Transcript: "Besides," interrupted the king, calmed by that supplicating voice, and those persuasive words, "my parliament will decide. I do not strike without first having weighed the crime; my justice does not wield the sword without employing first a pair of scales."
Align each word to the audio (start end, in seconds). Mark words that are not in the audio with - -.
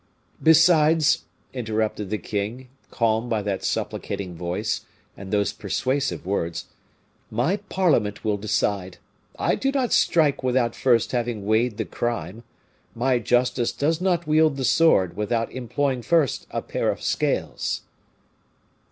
"Besides," 0.41 1.25
interrupted 1.53 2.09
the 2.09 2.17
king, 2.17 2.69
calmed 2.89 3.29
by 3.29 3.43
that 3.43 3.63
supplicating 3.63 4.33
voice, 4.33 4.81
and 5.15 5.29
those 5.29 5.53
persuasive 5.53 6.25
words, 6.25 6.65
"my 7.29 7.57
parliament 7.57 8.23
will 8.25 8.37
decide. 8.37 8.97
I 9.37 9.53
do 9.53 9.71
not 9.71 9.93
strike 9.93 10.41
without 10.41 10.73
first 10.73 11.11
having 11.11 11.45
weighed 11.45 11.77
the 11.77 11.85
crime; 11.85 12.41
my 12.95 13.19
justice 13.19 13.71
does 13.71 14.01
not 14.01 14.25
wield 14.25 14.57
the 14.57 14.65
sword 14.65 15.15
without 15.15 15.51
employing 15.51 16.01
first 16.01 16.47
a 16.49 16.63
pair 16.63 16.89
of 16.89 17.03
scales." 17.03 17.83